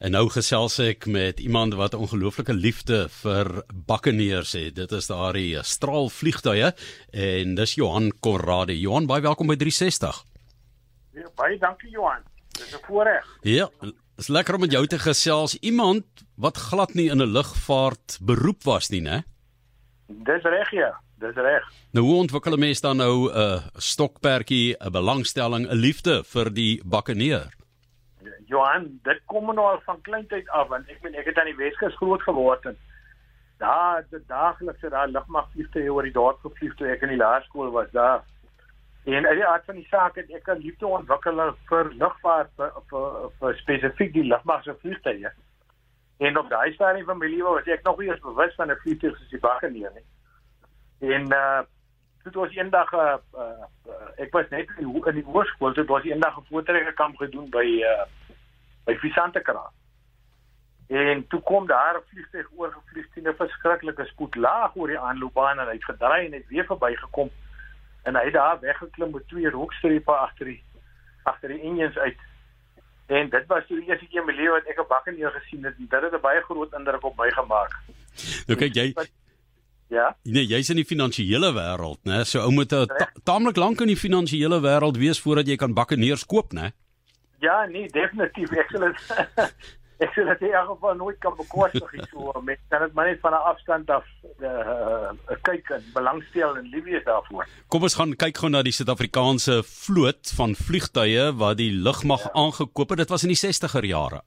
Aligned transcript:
En 0.00 0.14
nou 0.16 0.22
gesels 0.32 0.78
ek 0.80 1.04
met 1.12 1.42
iemand 1.44 1.74
wat 1.76 1.92
'n 1.92 2.00
ongelooflike 2.00 2.54
liefde 2.56 3.08
vir 3.08 3.64
bakkeneers 3.86 4.52
het. 4.52 4.74
Dit 4.74 4.92
is 4.92 5.06
daardie 5.06 5.62
straalvliegtuie 5.62 6.72
en 7.10 7.54
dis 7.54 7.74
Johan 7.74 8.12
Conradi. 8.20 8.80
Johan, 8.80 9.06
baie 9.06 9.20
welkom 9.20 9.46
by 9.46 9.56
360. 9.56 10.24
Ja, 11.12 11.28
baie 11.34 11.58
dankie 11.58 11.90
Johan. 11.90 12.22
Dis 12.48 12.72
'n 12.72 12.80
voorreg. 12.86 13.26
Ja, 13.42 13.68
is 14.16 14.28
lekker 14.28 14.54
om 14.54 14.60
met 14.60 14.72
jou 14.72 14.86
te 14.86 14.98
gesels. 14.98 15.58
Iemand 15.58 16.04
wat 16.36 16.56
glad 16.56 16.94
nie 16.94 17.10
in 17.10 17.20
'n 17.20 17.32
lugvaart 17.32 18.18
beroep 18.22 18.62
was 18.62 18.88
nie, 18.88 19.00
né? 19.00 19.22
Dis 20.06 20.42
reg 20.42 20.70
ja. 20.70 21.00
Dis 21.18 21.34
reg. 21.34 21.72
Nou 21.92 22.06
hoe 22.06 22.16
ontwikkel 22.16 22.52
'n 22.52 22.58
mens 22.58 22.80
dan 22.80 22.96
nou 22.96 23.28
'n 23.28 23.36
uh, 23.36 23.62
stokperdjie, 23.74 24.76
'n 24.78 24.90
belangstelling, 24.92 25.68
'n 25.68 25.76
liefde 25.76 26.24
vir 26.24 26.54
die 26.54 26.82
bakkeneer? 26.84 27.59
Johan, 28.50 28.86
dit 29.06 29.20
kom 29.30 29.46
nou 29.54 29.66
al 29.66 29.80
van 29.86 30.00
kleintyd 30.06 30.48
af 30.48 30.68
want 30.72 30.88
ek 30.90 31.02
meen 31.04 31.14
ek 31.20 31.28
het 31.30 31.38
aan 31.38 31.50
die 31.52 31.58
Weskus 31.58 31.96
groot 32.00 32.22
geword 32.26 32.64
en 32.66 32.78
daar 33.62 34.02
die 34.10 34.22
daaglikse 34.26 34.90
daar 34.90 35.12
lugmagvliegtuie 35.12 35.92
oor 35.92 36.08
die 36.08 36.16
dorp 36.16 36.40
gevlieg 36.42 36.74
toe 36.76 36.88
ek 36.90 37.04
in 37.06 37.14
die 37.14 37.20
laerskool 37.20 37.70
was 37.76 37.90
daar. 37.94 38.24
En 39.04 39.26
uit 39.26 39.38
die 39.38 39.46
aard 39.46 39.64
van 39.68 39.78
die 39.78 39.86
saak 39.90 40.18
het 40.18 40.32
ek 40.34 40.48
'n 40.48 40.64
liefde 40.64 40.86
ontwikkel 40.86 41.54
vir 41.68 41.92
lugvaart 42.02 42.50
vir, 42.56 42.72
vir, 42.90 43.30
vir 43.38 43.56
spesifiek 43.62 44.12
die 44.12 44.28
lugmagse 44.32 44.74
vliegtuie. 44.82 45.30
En 46.18 46.38
op 46.38 46.48
daai 46.50 46.72
stadium 46.74 47.06
van 47.06 47.18
my 47.18 47.26
lewe 47.26 47.54
was 47.58 47.66
ek 47.66 47.84
nog 47.84 47.98
nie 47.98 48.10
eens 48.10 48.20
bewus 48.20 48.54
van 48.54 48.70
'n 48.70 48.80
vliegtuig 48.82 49.16
soos 49.16 49.30
die 49.30 49.44
bakkeneer 49.46 49.92
nie. 49.94 50.06
En 51.14 51.32
uh 51.32 51.62
dit 52.24 52.34
was 52.34 52.56
eendag 52.56 52.92
uh, 52.92 53.16
uh 53.38 53.64
ek 54.16 54.32
was 54.32 54.48
net 54.50 54.68
in 54.78 54.92
die, 54.92 55.06
in 55.06 55.14
die 55.14 55.24
hoërskool, 55.24 55.72
dit 55.72 55.88
was 55.88 56.04
eendag 56.04 56.36
'n 56.36 56.48
voortrekker 56.50 56.92
kamp 56.92 57.16
gedoen 57.16 57.50
by 57.50 57.64
uh 57.64 58.04
by 58.84 58.96
Visantekraal. 58.98 59.72
En 60.90 61.26
toe 61.28 61.40
kom 61.40 61.66
daar 61.66 61.96
'n 61.96 62.08
vliegtuig 62.10 62.46
oorgevlieg 62.56 63.06
teen 63.14 63.28
'n 63.28 63.34
verskriklike 63.36 64.04
spoed 64.04 64.34
laag 64.34 64.74
oor 64.74 64.88
die 64.88 64.98
aanloopbaan 64.98 65.58
en 65.58 65.66
hy 65.66 65.72
het 65.72 65.84
gedraai 65.84 66.26
en 66.26 66.32
het 66.32 66.48
weer 66.48 66.64
verbygekom 66.64 67.30
en 68.02 68.14
hy 68.14 68.24
het 68.24 68.32
daar 68.32 68.60
weggeklim 68.60 69.10
met 69.10 69.28
twee 69.28 69.50
rookstrepe 69.50 70.12
agter 70.12 70.44
die 70.44 70.62
agter 71.22 71.48
die 71.48 71.60
engines 71.60 71.96
uit. 71.96 72.18
En 73.06 73.30
dit 73.30 73.46
was 73.46 73.66
die 73.66 73.86
eerste 73.86 74.06
keer 74.06 74.20
in 74.20 74.26
my 74.26 74.32
lewe 74.32 74.50
wat 74.50 74.66
ek 74.66 74.78
'n 74.78 74.88
bakkeneer 74.88 75.30
gesien 75.30 75.64
het 75.64 75.74
en 75.78 75.86
dit 75.88 76.02
het 76.02 76.12
'n 76.12 76.20
baie 76.20 76.40
groot 76.40 76.72
indruk 76.72 77.04
op 77.04 77.16
my 77.16 77.30
gemaak. 77.30 77.72
Nou 78.46 78.58
kyk 78.58 78.74
jy 78.74 78.94
Ja. 79.90 80.16
Nee, 80.22 80.46
jy's 80.46 80.68
in 80.70 80.78
die 80.78 80.86
finansiële 80.86 81.50
wêreld, 81.52 81.98
né? 82.06 82.22
So 82.22 82.44
ou 82.44 82.52
moet 82.54 82.68
ta 82.68 82.84
taamlik 83.26 83.56
lank 83.58 83.80
in 83.80 83.90
die 83.90 83.98
finansiële 83.98 84.60
wêreld 84.62 85.00
wees 85.02 85.20
voordat 85.20 85.50
jy 85.50 85.56
kan 85.56 85.74
bakkeneers 85.74 86.22
koop, 86.30 86.52
né? 86.52 86.70
Ja, 87.40 87.64
nee, 87.64 87.88
definitief. 87.88 88.52
Ek 88.52 88.72
sal 88.72 88.88
dit 88.88 89.04
ek 90.04 90.14
sal 90.16 90.28
dit 90.32 90.42
in 90.48 90.54
elk 90.56 90.70
geval 90.74 90.96
nooit 90.96 91.18
kan 91.20 91.34
bekostig 91.36 91.92
nie 91.92 92.06
so 92.08 92.32
met 92.44 92.60
dan 92.72 92.86
dit 92.86 92.94
maar 92.96 93.08
net 93.08 93.20
van 93.20 93.34
'n 93.36 93.46
afstand 93.52 93.90
af 93.92 94.06
uh, 94.40 95.10
kyk 95.48 95.70
en 95.76 95.84
belangstel 95.94 96.56
en 96.56 96.68
liefie 96.72 96.96
is 96.96 97.04
daarvoor. 97.04 97.46
Kom 97.68 97.82
ons 97.88 97.96
gaan 98.00 98.16
kyk 98.16 98.40
gou 98.40 98.50
na 98.50 98.62
die 98.62 98.72
Suid-Afrikaanse 98.72 99.60
vloot 99.64 100.32
van 100.36 100.54
vliegtuie 100.54 101.32
wat 101.42 101.56
die 101.60 101.72
lugmag 101.72 102.24
ja. 102.24 102.32
aangekoop 102.44 102.88
het. 102.90 103.04
Dit 103.04 103.12
was 103.12 103.24
in 103.24 103.32
die 103.34 103.42
60er 103.44 103.84
jare. 103.84 104.20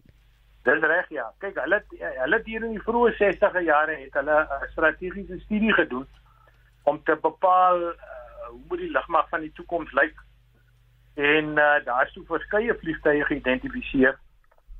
Dis 0.63 0.85
reg 0.93 1.09
ja. 1.09 1.25
Kyk, 1.39 1.57
hulle 1.65 1.81
hulle 1.99 2.37
het 2.37 2.45
hier 2.45 2.65
in 2.65 2.77
die 2.77 2.85
vroeë 2.85 3.13
60er 3.21 3.65
jare 3.65 3.97
het 3.97 4.13
hulle 4.13 4.37
'n 4.45 4.69
strategiese 4.71 5.39
studie 5.45 5.73
gedoen 5.73 6.07
om 6.83 7.03
te 7.03 7.17
bepaal 7.21 7.81
uh, 7.81 7.97
hoe 8.49 8.61
moet 8.69 8.79
die 8.79 8.91
lugmag 8.91 9.29
van 9.29 9.41
die 9.41 9.51
toekoms 9.57 9.91
lyk. 9.91 10.15
En 11.13 11.45
uh, 11.45 11.85
daar 11.85 12.05
is 12.05 12.13
toe 12.13 12.25
verskeie 12.25 12.73
vliegtuie 12.79 13.25
geïdentifiseer, 13.25 14.17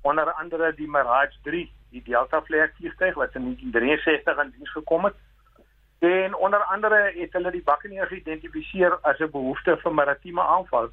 onder 0.01 0.31
andere 0.31 0.73
die 0.75 0.89
Mirage 0.89 1.37
3, 1.43 1.71
die 1.89 2.03
Delta 2.03 2.41
vlieg 2.41 2.75
vliegtuig 2.75 3.15
wat 3.15 3.35
in 3.35 3.41
1963 3.41 4.43
in 4.43 4.53
diens 4.57 4.71
gekom 4.71 5.05
het. 5.05 5.15
En 5.99 6.35
onder 6.35 6.63
andere 6.63 7.11
het 7.15 7.33
hulle 7.33 7.51
die 7.51 7.63
bakkeneer 7.63 8.07
geïdentifiseer 8.07 8.97
as 9.01 9.19
'n 9.19 9.31
behoefte 9.31 9.77
vir 9.77 9.93
maritieme 9.93 10.41
aanval 10.41 10.89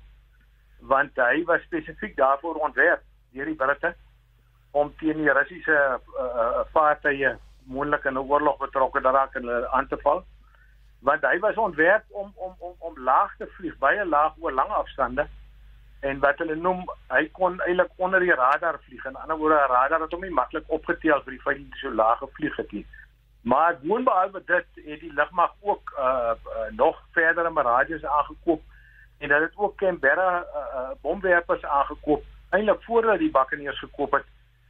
want 0.80 1.16
hy 1.16 1.44
was 1.44 1.62
spesifiek 1.62 2.16
daarvoor 2.16 2.54
ontwerp 2.54 3.02
deur 3.32 3.44
die 3.44 3.54
Britte 3.54 3.94
om 4.70 4.92
teen 4.98 5.22
die 5.22 5.32
Russiese 5.32 5.76
uh, 5.98 6.60
vaartuie 6.72 7.34
moontlik 7.64 8.04
in 8.04 8.14
'n 8.14 8.28
oorlog 8.32 8.58
betrokke 8.58 9.00
te 9.00 9.10
raak 9.10 9.34
en 9.34 9.42
hulle 9.42 9.68
aan 9.68 9.88
te 9.88 9.98
val. 10.02 10.24
Want 11.00 11.22
hy 11.24 11.38
was 11.38 11.56
ontwerp 11.56 12.04
om 12.08 12.32
om 12.34 12.54
om 12.58 12.74
om 12.78 12.98
laag 12.98 13.36
te 13.36 13.46
vlieg, 13.56 13.76
baie 13.78 14.04
laag 14.04 14.32
oor 14.38 14.52
lang 14.52 14.68
afstande. 14.68 15.26
En 16.00 16.18
wat 16.18 16.38
hulle 16.38 16.54
noem, 16.56 16.84
hy 17.08 17.28
kon 17.36 17.60
eintlik 17.60 17.92
onder 17.96 18.20
die 18.20 18.34
radar 18.34 18.80
vlieg. 18.86 19.04
In 19.04 19.16
ander 19.16 19.36
woorde, 19.36 19.54
'n 19.54 19.72
radar 19.72 20.00
het 20.00 20.12
hom 20.12 20.20
nie 20.20 20.38
maklik 20.40 20.64
opgetel 20.66 21.22
vir 21.22 21.30
die 21.30 21.40
feit 21.40 21.56
dat 21.56 21.72
hy 21.72 21.78
so 21.78 21.94
laag 21.94 22.18
gevlieg 22.18 22.56
het 22.56 22.72
nie. 22.72 22.86
Maar 23.42 23.78
boonbehalwe 23.82 24.42
dit 24.46 24.66
het 24.84 25.00
die 25.00 25.12
lugmag 25.12 25.54
ook 25.60 25.92
uh, 25.98 26.32
uh 26.56 26.68
nog 26.70 27.02
verdere 27.12 27.50
Mirages 27.50 28.04
aangekoop 28.04 28.62
en 29.18 29.30
hulle 29.30 29.44
het 29.44 29.56
ook 29.56 29.76
Canberra 29.76 30.44
uh, 30.44 30.56
uh 30.80 30.90
bomwerpers 31.00 31.64
aangekoop 31.64 32.24
eintlik 32.50 32.82
voordat 32.82 33.18
die 33.18 33.30
bakkeneers 33.30 33.78
gekoop 33.78 34.12
het 34.12 34.26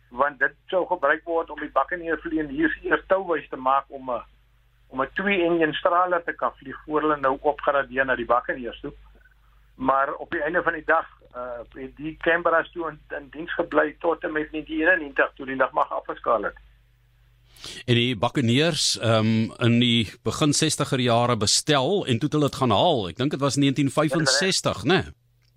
want 0.08 0.38
dit 0.38 0.54
sou 0.66 0.86
gebruik 0.86 1.24
word 1.24 1.50
om 1.50 1.60
die 1.60 1.70
bakkeneervlieg 1.70 2.48
hier 2.48 2.78
eers 2.82 3.04
touwys 3.06 3.48
te 3.48 3.56
maak 3.56 3.84
om 3.88 4.10
'n 4.10 4.22
om 4.90 5.02
'n 5.02 5.08
twee 5.14 5.42
enjin 5.42 5.72
straler 5.74 6.22
te 6.24 6.32
kan 6.32 6.52
vlieg 6.56 6.76
voor 6.84 7.00
hulle 7.00 7.16
nou 7.16 7.38
opgradeer 7.40 8.04
na 8.04 8.16
die 8.16 8.26
bakkeneers 8.26 8.80
toe. 8.80 8.92
Maar 9.74 10.14
op 10.14 10.30
die 10.30 10.42
einde 10.42 10.62
van 10.62 10.72
die 10.72 10.84
dag 10.84 11.06
uh 11.36 11.58
het 11.74 11.96
die 11.96 12.16
Canberra's 12.16 12.70
toe 12.72 12.88
in, 12.90 12.98
in 13.16 13.28
diens 13.30 13.54
gebly 13.54 13.96
tot 13.98 14.24
en 14.24 14.32
met 14.32 14.50
1991 14.50 15.34
toe 15.34 15.46
die 15.46 15.56
lugmag 15.56 15.92
afgeskaal 15.92 16.42
het. 16.42 16.58
En 17.86 17.94
die 17.94 18.16
bakkeneers 18.16 18.98
um 19.02 19.52
in 19.58 19.78
die 19.78 20.10
begin 20.22 20.52
60er 20.54 21.00
jare 21.00 21.36
bestel 21.36 22.06
en 22.06 22.18
toe 22.18 22.28
het 22.28 22.32
hulle 22.32 22.50
dit 22.50 22.60
gaan 22.60 22.70
haal. 22.70 23.08
Ek 23.08 23.16
dink 23.16 23.30
dit 23.30 23.40
was 23.40 23.54
1965, 23.54 24.84
né? 24.84 25.02
Nee? 25.02 25.12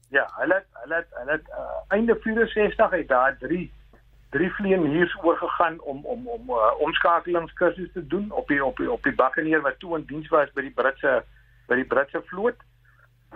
Ja, 0.10 0.28
hulle 0.38 0.64
hulle 0.84 1.06
hulle 1.10 1.32
het 1.32 1.48
uh, 1.50 1.70
einde 1.88 2.16
64 2.22 2.92
het 2.92 3.08
daar 3.08 3.38
3 3.40 3.72
drie 4.34 4.50
vlieëniers 4.54 5.16
oorgegaan 5.22 5.82
om 5.82 6.06
om 6.06 6.28
om 6.28 6.50
uh, 6.50 6.72
omskakelingskursusse 6.80 7.94
te 7.94 8.08
doen 8.08 8.32
op 8.32 8.48
die 8.48 8.66
op 8.66 8.78
die 8.78 8.92
op 8.92 9.04
die 9.04 9.16
bakkeneer 9.16 9.62
wat 9.62 9.80
toe 9.80 9.98
in 9.98 10.06
diens 10.10 10.30
was 10.34 10.52
by 10.58 10.62
die 10.66 10.74
Britse 10.80 11.12
by 11.68 11.78
die 11.78 11.90
Britse 11.92 12.22
vloot. 12.26 12.58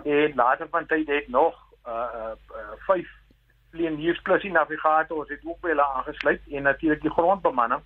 En 0.04 0.34
later 0.34 0.66
van 0.70 0.86
tyd 0.86 1.06
het 1.06 1.28
nog 1.28 1.54
uh 1.86 2.24
uh 2.60 2.72
vyf 2.86 3.12
vlieëniers 3.70 4.22
plus 4.22 4.42
die 4.42 4.50
navigators 4.52 5.28
het 5.28 5.44
ook 5.44 5.60
by 5.60 5.70
hulle 5.74 5.86
aangesluit 5.86 6.50
en 6.50 6.62
natuurlik 6.62 7.02
die 7.02 7.14
grondbemanning 7.14 7.84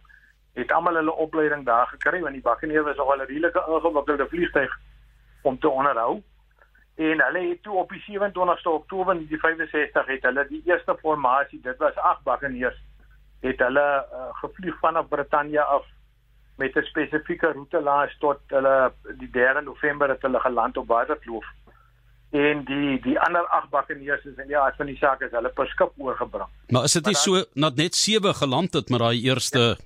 het 0.55 0.73
almal 0.73 1.01
hulle 1.01 1.15
opleiding 1.27 1.65
daar 1.67 1.87
gekry 1.87 2.21
want 2.21 2.39
die 2.39 2.47
bakkeneer 2.49 2.85
was 2.89 2.99
al 2.99 3.13
'n 3.17 3.27
redelike 3.27 3.65
ingewikkelde 3.69 4.29
vliegtyg 4.29 4.79
om 5.43 5.59
te 5.59 5.69
onderhou. 5.69 6.23
En 6.97 7.21
hulle 7.27 7.49
het 7.49 7.63
toe 7.63 7.77
op 7.77 7.89
die 7.91 8.05
27ste 8.09 8.69
Oktober 8.69 9.15
1965 9.15 10.07
het 10.07 10.23
hulle 10.23 10.47
die 10.49 10.63
eerste 10.65 10.97
formasie, 11.01 11.61
dit 11.61 11.77
was 11.77 11.97
ag 11.97 12.23
bakkeneers 12.23 12.81
het 13.43 13.59
hulle 13.59 13.89
uh, 14.13 14.29
gevlieg 14.41 14.79
vanaf 14.81 15.09
Brittanje 15.09 15.63
af 15.63 15.87
met 16.57 16.77
'n 16.77 16.85
spesifieke 16.93 17.53
roete 17.53 17.81
laas 17.81 18.17
tot 18.19 18.39
hulle 18.47 18.93
die 19.19 19.31
3 19.31 19.63
November 19.63 20.09
het 20.09 20.23
hulle 20.23 20.41
geland 20.41 20.77
op 20.77 20.87
Waterkloof. 20.89 21.47
En 22.31 22.65
die 22.65 23.01
die 23.01 23.21
ander 23.21 23.47
ag 23.47 23.69
bakkeneers 23.69 24.25
is 24.25 24.37
in 24.37 24.47
die 24.47 24.59
aard 24.59 24.77
van 24.77 24.87
die 24.87 24.97
saak 24.97 25.21
is 25.21 25.31
hulle 25.31 25.49
per 25.49 25.67
skip 25.67 25.93
oorgebring. 25.97 26.49
Maar 26.69 26.85
is 26.85 26.93
dit 26.93 27.07
nie 27.07 27.15
so 27.15 27.45
dat 27.55 27.75
net 27.77 27.95
7 27.95 28.35
geland 28.35 28.73
het 28.73 28.89
met 28.89 29.01
daai 29.01 29.23
eerste 29.23 29.59
Ja, 29.59 29.79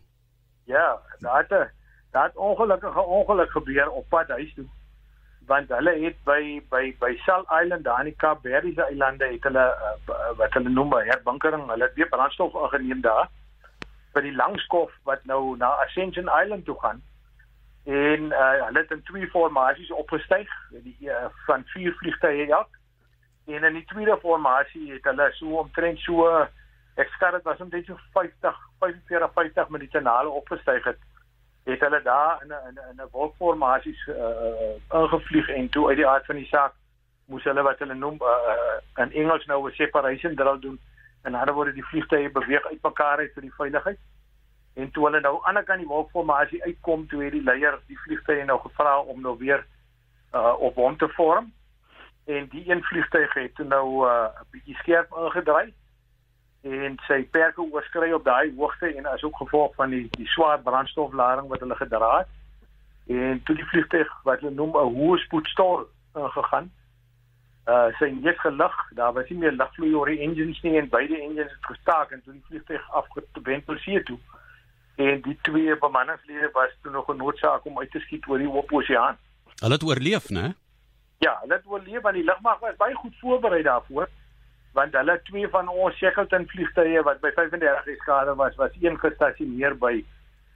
ja 0.65 1.01
daar 1.19 1.39
het 1.39 1.73
daar 2.11 2.25
het 2.25 2.37
ongelukkige 2.37 3.01
ongeluk 3.01 3.51
gebeur 3.51 3.91
op 3.91 4.09
pad 4.09 4.29
huis 4.29 4.55
toe. 4.55 4.67
Want 5.47 5.69
hulle 5.69 5.95
het 6.05 6.17
by 6.25 6.63
by 6.71 6.95
by 6.99 7.17
Sal 7.25 7.45
Island 7.63 7.85
daar 7.85 7.99
in 7.99 8.05
die 8.05 8.17
Kaap 8.17 8.41
Verde 8.43 8.83
eilande 8.83 9.25
het 9.25 9.43
hulle 9.43 9.67
uh, 10.09 10.37
wat 10.37 10.53
hulle 10.53 10.69
noem 10.69 10.93
herbunkering, 10.93 11.69
hulle 11.71 11.85
het 11.85 11.95
weer 11.95 12.09
brandstof 12.09 12.55
ingeneem 12.63 13.01
daar 13.01 13.29
by 14.17 14.25
die 14.25 14.35
langskof 14.37 14.93
wat 15.09 15.25
nou 15.29 15.57
na 15.61 15.69
Ascension 15.85 16.31
Island 16.33 16.65
toe 16.65 16.79
gaan. 16.81 17.03
En 17.85 18.31
uh, 18.35 18.65
hulle 18.67 18.83
het 18.83 18.91
in 18.91 19.03
twee 19.07 19.29
formasies 19.31 19.93
opgestyg, 19.95 20.51
die 20.73 20.97
uh, 21.07 21.29
van 21.47 21.63
vier 21.75 21.95
vliegtye 22.01 22.49
elk. 22.51 22.73
En 23.47 23.65
in 23.65 23.77
die 23.79 23.85
tweede 23.93 24.17
formasie 24.23 24.93
het 24.93 25.05
hulle 25.07 25.29
so 25.39 25.61
omtrent 25.63 26.01
so 26.03 26.27
ek 26.97 27.13
skat 27.15 27.37
dit 27.37 27.45
was 27.47 27.61
omtrent 27.61 27.87
so 27.87 27.99
50 28.17 28.57
45 28.81 29.37
50 29.37 29.69
minute 29.69 30.01
na 30.01 30.17
hulle 30.19 30.33
opgestyg 30.41 30.89
het 30.89 30.99
het 31.67 31.81
hulle 31.85 32.01
daar 32.03 32.43
in 32.43 32.49
'n 32.49 32.79
in 32.91 33.01
'n 33.03 33.09
wolkformasies 33.11 34.07
uh, 34.07 34.75
ingevlieg 35.01 35.49
en 35.49 35.69
toe 35.69 35.89
uit 35.89 35.97
die 35.97 36.07
aard 36.07 36.27
van 36.27 36.37
die 36.37 36.47
saak 36.47 36.73
moes 37.27 37.45
hulle 37.45 37.63
wat 37.63 37.79
hulle 37.79 37.95
noem 37.95 38.19
uh, 38.23 39.05
in 39.05 39.13
Engels 39.13 39.47
nou 39.47 39.69
'n 39.69 39.75
separation 39.75 40.35
drill 40.35 40.59
doen 40.59 40.81
En 41.27 41.35
hulle 41.35 41.55
word 41.57 41.75
die 41.75 41.87
vliegtye 41.91 42.31
beweeg 42.31 42.67
uitmekaar 42.71 43.19
uit 43.25 43.33
vir 43.35 43.47
die 43.49 43.57
veiligheid. 43.59 43.99
En 44.77 44.91
toe 44.93 45.07
hulle 45.09 45.21
nou 45.21 45.33
aan 45.35 45.41
die 45.41 45.49
ander 45.49 45.65
kant 45.65 45.83
die 45.83 45.91
wolkformasie 45.91 46.63
uitkom, 46.65 47.07
toe 47.11 47.23
het 47.25 47.33
die 47.35 47.43
leier 47.43 47.79
die 47.91 47.99
vliegtye 48.05 48.45
nou 48.45 48.59
gevra 48.63 48.99
om 49.01 49.23
nou 49.25 49.35
weer 49.41 49.65
uh 50.35 50.55
op 50.69 50.79
hom 50.83 50.97
te 51.01 51.09
vorm. 51.17 51.53
En 52.27 52.49
die 52.53 52.65
een 52.71 52.83
vliegtyg 52.83 53.35
het 53.35 53.55
toe 53.55 53.67
nou 53.67 54.07
uh 54.07 54.29
'n 54.29 54.47
bietjie 54.51 54.79
skerp 54.83 55.13
ingedraai. 55.25 55.75
en 56.67 56.97
sy 57.07 57.21
perke 57.31 57.63
oorskry 57.63 58.09
op 58.13 58.25
daai 58.25 58.53
hoogte 58.57 58.89
en 58.97 59.07
as 59.07 59.23
ook 59.23 59.37
gevolg 59.37 59.75
van 59.75 59.91
die 59.91 60.09
die 60.11 60.27
swaar 60.27 60.59
brandstoflading 60.63 61.49
wat 61.49 61.61
hulle 61.61 61.75
gedra 61.75 62.19
het. 62.19 62.29
En 63.07 63.43
toe 63.43 63.55
die 63.55 63.69
vliegtuig 63.71 64.11
wat 64.25 64.41
hulle 64.41 64.55
noem 64.55 64.75
'n 64.77 64.95
hoë 64.97 65.19
spoedstol 65.19 65.87
ingegaan. 66.15 66.65
Uh 66.65 66.86
sy 67.99 68.09
het 68.23 68.39
gelig, 68.39 68.75
daar 68.95 69.13
was 69.13 69.29
nie 69.29 69.39
meer 69.39 69.53
lugvloei 69.53 69.95
oor 69.95 70.11
die 70.11 70.21
engines 70.23 70.61
nie 70.63 70.77
en 70.79 70.89
beide 70.89 71.17
engines 71.19 71.51
het 71.51 71.71
gestaak 71.71 72.13
en 72.15 72.23
toe 72.23 72.33
die 72.33 72.45
vliegtuig 72.49 72.91
afgewend 72.91 73.81
see 73.83 74.03
toe. 74.03 74.19
En 74.97 75.21
die 75.23 75.39
twee 75.43 75.77
bemanningslede 75.77 76.51
was 76.53 76.71
toe 76.83 76.93
nog 76.93 77.05
genoodsaak 77.05 77.65
om 77.65 77.79
uit 77.79 77.91
te 77.91 78.01
skiet 78.01 78.29
oor 78.29 78.39
die 78.39 78.51
oop 78.51 78.73
oseaan. 78.73 79.19
Hulle 79.61 79.75
het 79.75 79.83
oorleef, 79.83 80.29
né? 80.31 80.53
Ja, 81.19 81.39
hulle 81.41 81.55
het 81.55 81.67
oorleef 81.67 82.01
want 82.01 82.15
die 82.15 82.25
lugmag 82.25 82.59
was 82.61 82.77
baie 82.77 82.95
goed 82.95 83.19
voorberei 83.21 83.63
daarvoor 83.63 84.09
want 84.77 84.93
hulle 84.93 85.21
twee 85.25 85.49
van 85.49 85.69
ons 85.69 85.97
Shackleton 85.97 86.47
vliegtuie 86.53 87.03
wat 87.03 87.21
by 87.21 87.31
35 87.35 87.97
skade 88.03 88.35
was, 88.37 88.55
was 88.55 88.75
een 88.81 88.99
gestasioneer 89.01 89.75
by 89.81 90.05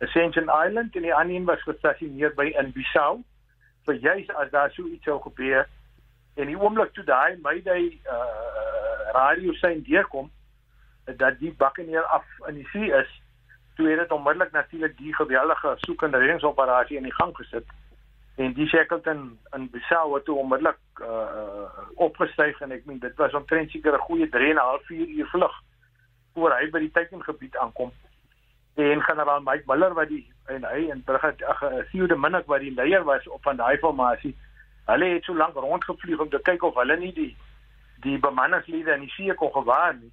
Ascension 0.05 0.51
Island 0.53 0.97
en 0.97 1.03
die 1.09 1.15
ander 1.15 1.37
een 1.37 1.49
was 1.49 1.63
gestasioneer 1.63 2.35
by 2.37 2.53
in 2.61 2.73
Bissau. 2.77 3.23
vir 3.87 3.95
juis 3.95 4.29
as 4.37 4.51
daar 4.51 4.71
so 4.75 4.87
iets 4.87 5.05
sou 5.09 5.19
gebeur 5.25 5.67
en 6.35 6.47
die 6.47 6.59
oomblik 6.59 6.93
toe 6.93 7.05
daai 7.05 7.39
Mayday 7.43 8.01
uh 8.07 8.51
radio 9.13 9.53
sein 9.53 9.83
deurkom 9.83 10.31
dat 11.17 11.39
die 11.39 11.53
bakkeneer 11.59 12.03
af 12.03 12.25
in 12.47 12.55
die 12.55 12.69
see 12.73 12.93
is, 12.95 13.11
toe 13.75 13.89
het 13.89 13.99
dit 13.99 14.11
onmiddellik 14.11 14.53
natuurlik 14.53 14.97
die 14.99 15.15
geweldige 15.15 15.75
soek 15.77 16.03
en 16.03 16.17
reddingsoperasie 16.17 16.97
in 16.97 17.09
die 17.09 17.15
gang 17.15 17.37
gesit. 17.37 17.67
En 18.37 18.53
die 18.53 18.67
Shackleton 18.69 19.39
in 19.57 19.71
Bissau 19.71 20.15
het 20.15 20.25
toe 20.25 20.37
onmiddellik 20.39 20.79
uh 21.01 21.67
opgestyg 21.95 22.61
en 22.61 22.71
ek 22.73 22.85
meen 22.85 22.99
dit 22.99 23.17
was 23.17 23.35
omtrent 23.35 23.71
seker 23.71 23.95
'n 23.95 24.07
goeie 24.07 24.29
3 24.29 24.51
en 24.51 24.57
'n 24.57 24.69
half 24.69 24.91
uur 24.91 25.27
vlug 25.27 25.57
voor 26.35 26.53
hy 26.53 26.71
by 26.71 26.79
die 26.79 26.91
teikengebied 26.91 27.57
aankom. 27.57 27.93
En 28.75 29.03
generaal 29.03 29.41
Mike 29.41 29.67
Miller 29.67 29.95
wat 29.95 30.09
die 30.09 30.33
en 30.47 30.65
hy 30.65 30.89
en 30.91 31.03
Brigadier 31.05 31.49
ag 31.49 31.61
Theo 31.91 32.07
de 32.07 32.17
Minnik 32.17 32.47
wat 32.47 32.61
die 32.61 32.75
leier 32.75 33.05
was 33.05 33.29
op 33.29 33.43
van 33.43 33.57
daai 33.57 33.79
formasie 33.79 34.37
hulle 34.91 35.13
het 35.15 35.25
so 35.25 35.35
lank 35.35 35.55
rondgevlieg 35.55 36.19
om 36.19 36.31
te 36.31 36.41
kyk 36.43 36.63
of 36.67 36.79
hulle 36.81 36.97
nie 36.97 37.13
die 37.17 37.31
die 38.05 38.19
bemanningslede 38.19 38.95
in 38.97 39.05
die 39.05 39.13
see 39.13 39.35
kon 39.37 39.53
gewaar 39.53 39.95
nie. 39.95 40.13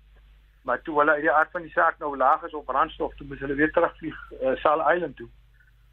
Maar 0.68 0.82
toe 0.84 0.98
hulle 1.00 1.14
uit 1.16 1.24
die 1.24 1.32
aard 1.32 1.52
van 1.52 1.64
die 1.64 1.72
saak 1.72 2.00
nou 2.00 2.18
laag 2.18 2.44
is 2.44 2.54
op 2.54 2.66
brandstof 2.68 3.14
toe 3.16 3.28
moes 3.28 3.40
hulle 3.40 3.56
weer 3.56 3.72
terugvlieg 3.72 4.18
uh, 4.42 4.56
Sal 4.64 4.84
Island 4.94 5.16
toe. 5.16 5.30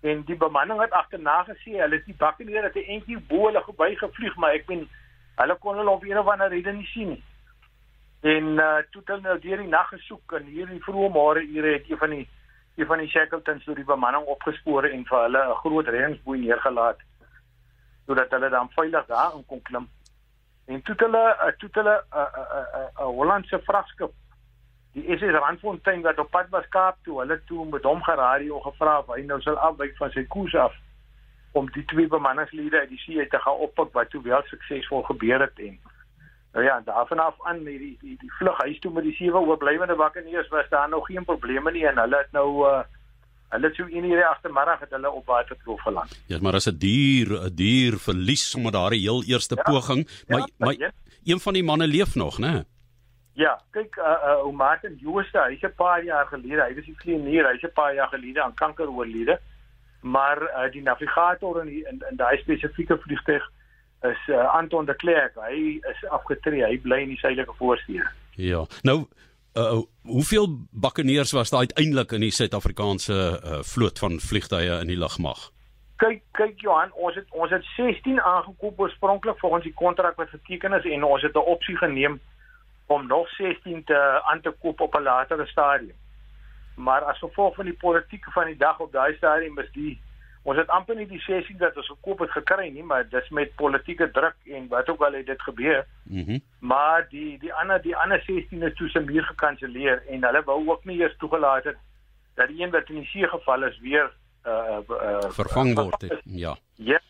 En 0.02 0.24
die 0.26 0.36
bemanning 0.36 0.80
het 0.82 0.96
agterna 1.00 1.36
gesien 1.50 1.78
hulle 1.80 2.00
het 2.00 2.08
die 2.10 2.18
bakkeneer 2.18 2.66
het 2.66 2.80
'n 2.80 2.90
entjie 2.96 3.20
bo 3.28 3.46
hulle 3.46 3.62
verby 3.68 3.94
gevlieg 4.00 4.36
maar 4.36 4.58
ek 4.58 4.66
meen 4.68 4.88
hulle 5.36 5.56
kon 5.60 5.78
hulle 5.78 5.90
op 5.90 6.04
een 6.04 6.18
of 6.18 6.28
ander 6.28 6.48
rede 6.48 6.72
nie 6.72 6.90
sien 6.94 7.08
nie. 7.08 7.22
En 8.20 8.44
uh, 8.44 8.82
toe 8.90 9.02
hulle 9.04 9.20
nou 9.20 9.38
deur 9.38 9.62
die 9.62 9.68
nag 9.68 9.88
gesoek 9.88 10.32
en 10.32 10.44
hier 10.44 10.70
in 10.70 10.82
vroeë 10.82 11.12
môre 11.12 11.46
ure 11.46 11.72
het 11.72 11.90
een 11.90 11.98
van 11.98 12.10
die 12.10 12.28
een 12.76 12.86
van 12.86 12.98
die 12.98 13.08
Shackletons 13.08 13.64
deur 13.64 13.76
die 13.78 13.84
bemanning 13.84 14.24
opgespoor 14.24 14.84
en 14.84 15.04
vir 15.06 15.22
hulle 15.22 15.42
'n 15.48 15.60
groot 15.62 15.88
reddingsboei 15.88 16.38
neergelaat 16.40 16.98
sodat 18.06 18.30
hulle 18.30 18.48
dan 18.48 18.70
veilig 18.76 19.06
daar 19.06 19.34
in 19.36 19.46
kon 19.46 19.62
klim. 19.62 19.88
En 20.66 20.82
toe 20.82 20.94
hulle 20.96 21.24
uh, 21.46 21.52
toe 21.58 21.68
hulle 21.72 21.96
'n 21.96 22.16
uh, 22.18 22.20
'n 22.20 22.44
uh, 22.58 22.84
'n 22.84 22.90
uh, 23.00 23.10
Hollandse 23.18 23.60
vragskip 23.64 24.12
die 24.94 25.16
SS 25.16 25.34
Randfontein 25.34 26.02
wat 26.02 26.18
op 26.18 26.30
pad 26.30 26.48
was 26.50 26.68
Kaap 26.68 26.96
toe, 27.02 27.18
hulle 27.20 27.40
toe 27.44 27.66
met 27.66 27.82
hom 27.82 28.02
geradio 28.02 28.60
gevra 28.60 28.98
of 28.98 29.10
hy 29.14 29.24
nou 29.26 29.40
sal 29.42 29.58
afwyk 29.68 29.96
van 29.98 30.12
sy 30.14 30.22
koers 30.30 30.54
af 30.54 30.76
om 31.58 31.66
die 31.74 31.84
twee 31.90 32.06
bemanningslede 32.10 32.78
uit 32.84 32.92
die 32.92 33.00
see 33.02 33.18
uit 33.18 33.30
te 33.30 33.40
gaan 33.42 33.62
oppik 33.66 33.90
wat 33.94 34.10
toe 34.10 34.22
wel 34.22 34.42
suksesvol 34.50 35.02
gebeur 35.10 35.42
het 35.42 35.58
en 35.66 35.76
nou 36.54 36.64
ja, 36.64 36.80
daarvan 36.86 37.18
af 37.18 37.42
aan 37.42 37.62
met 37.62 37.78
die 37.82 37.96
die 38.00 38.16
die 38.20 38.32
vlug 38.38 38.58
huis 38.62 38.78
toe 38.78 38.92
met 38.94 39.06
die 39.06 39.14
sewe 39.18 39.42
oorblywende 39.42 39.94
bakkeneers 39.98 40.48
was 40.54 40.68
daar 40.68 40.88
nog 40.88 41.06
geen 41.06 41.24
probleme 41.24 41.70
nie 41.70 41.86
en 41.86 41.98
hulle 41.98 42.16
het 42.16 42.32
nou 42.32 42.48
uh, 42.68 42.80
hulle 43.54 43.70
het 43.70 43.78
so 43.78 43.86
in 43.86 44.04
hierdie 44.08 44.26
agtermiddag 44.26 44.80
het 44.84 44.92
hulle 44.96 45.10
op 45.10 45.26
waterkloof 45.30 45.80
geland. 45.86 46.14
Ja, 46.26 46.38
maar 46.42 46.54
as 46.54 46.66
'n 46.66 46.78
dier 46.78 47.32
'n 47.46 47.54
dier 47.54 47.98
verlies 47.98 48.50
sommer 48.50 48.72
daardie 48.72 49.00
heel 49.00 49.24
eerste 49.24 49.56
ja, 49.56 49.62
poging, 49.62 50.08
maar 50.28 50.38
ja, 50.38 50.46
maar 50.58 50.76
ja. 50.78 50.90
een 51.24 51.40
van 51.40 51.52
die 51.52 51.64
manne 51.64 51.86
leef 51.86 52.14
nog, 52.14 52.38
né? 52.38 52.64
Ja, 53.32 53.58
kyk 53.70 53.96
uh 53.96 54.46
uh 54.46 54.52
Martin 54.52 54.96
Jooste, 55.00 55.40
hy's 55.48 55.62
'n 55.62 55.74
paar 55.76 56.04
jaar 56.04 56.26
gelede, 56.26 56.62
hy 56.62 56.74
was 56.74 56.84
die 56.84 57.00
vlieënier, 57.02 57.50
hy's 57.50 57.62
'n 57.62 57.72
paar 57.74 57.94
jaar 57.94 58.08
gelede 58.08 58.42
aan 58.42 58.54
kanker 58.54 58.88
oorlede. 58.88 59.40
Maar 60.00 60.42
uh 60.42 60.72
die 60.72 60.82
navigator 60.82 61.60
in 61.60 61.66
die, 61.66 61.88
in, 61.88 62.02
in 62.10 62.16
daai 62.16 62.38
spesifieke 62.38 62.98
vliegtuig 62.98 63.50
is 64.02 64.28
uh, 64.28 64.54
Anton 64.54 64.84
de 64.84 64.94
Klerk. 64.94 65.34
Hy 65.34 65.80
is 65.90 66.08
afgetree. 66.08 66.64
Hy 66.64 66.78
bly 66.78 67.00
in 67.06 67.14
die 67.14 67.18
suidelike 67.18 67.54
voorsteer. 67.56 68.12
Ja. 68.36 68.64
Nou 68.82 69.06
uh 69.54 69.82
hoeveel 70.02 70.46
bakkeneers 70.70 71.32
was 71.32 71.50
daar 71.50 71.60
uiteindelik 71.60 72.12
in 72.12 72.20
die 72.20 72.30
Suid-Afrikaanse 72.30 73.40
uh, 73.44 73.58
vloot 73.62 73.98
van 73.98 74.20
vliegtuie 74.20 74.80
in 74.80 74.86
die 74.86 74.98
lugmag? 74.98 75.50
Kyk, 75.96 76.22
kyk 76.32 76.60
Johan, 76.60 76.92
ons 76.92 77.14
het 77.14 77.26
ons 77.30 77.50
het 77.50 77.64
16 77.76 78.20
aangekoop 78.20 78.80
oorspronklik 78.80 79.42
ons 79.42 79.62
die 79.62 79.72
kontrak 79.74 80.16
wat 80.16 80.28
geteken 80.28 80.72
is 80.72 80.84
en 80.84 81.04
ons 81.04 81.22
het 81.22 81.34
'n 81.34 81.50
opsie 81.54 81.76
geneem 81.76 82.20
om 82.86 83.06
nog 83.06 83.28
16 83.28 83.84
te 83.84 84.20
aan 84.24 84.40
te 84.40 84.52
koop 84.60 84.80
op 84.80 84.94
'n 84.94 85.02
latere 85.02 85.46
stadium. 85.46 85.96
Maar 86.74 87.02
as 87.02 87.18
gevolg 87.18 87.54
van 87.54 87.64
die 87.64 87.78
politieke 87.80 88.30
van 88.30 88.46
die 88.46 88.56
dag 88.56 88.78
op 88.78 88.92
daai 88.92 89.14
stadium 89.16 89.58
is 89.58 89.72
die 89.72 90.00
ons 90.44 90.58
het 90.60 90.68
amper 90.76 90.96
nie 90.96 91.06
die 91.08 91.20
16 91.24 91.56
wat 91.58 91.76
ons 91.80 91.88
gekoop 91.88 92.18
het 92.24 92.32
gekry 92.34 92.66
nie, 92.72 92.82
maar 92.84 93.06
dis 93.08 93.28
met 93.32 93.54
politieke 93.60 94.10
druk 94.12 94.36
en 94.58 94.68
wat 94.68 94.88
ook 94.92 95.04
al 95.06 95.16
het 95.18 95.26
dit 95.26 95.42
gebeur. 95.42 95.86
Mhm. 96.04 96.30
Mm 96.32 96.42
maar 96.64 97.06
die 97.10 97.38
die 97.38 97.52
ander 97.52 97.82
die 97.82 97.96
ander 97.96 98.22
16 98.24 98.62
is 98.62 98.74
toe 98.74 98.88
se 98.88 99.00
muur 99.00 99.24
gekanselleer 99.24 100.02
en 100.08 100.24
hulle 100.24 100.40
wou 100.44 100.56
ook 100.68 100.84
nie 100.84 100.96
eers 101.00 101.16
toegelaat 101.20 101.64
het 101.64 101.76
dat 102.34 102.48
die 102.48 102.62
een 102.62 102.70
wat 102.70 102.88
in 102.88 103.02
die 103.02 103.10
see 103.10 103.28
geval 103.28 103.66
is 103.68 103.76
weer 103.80 104.08
uh 104.46 104.78
uh 104.88 105.30
vervang 105.36 105.74
word. 105.74 106.02
Uh, 106.02 106.18
ja. 106.24 106.56
Ja. 106.74 107.00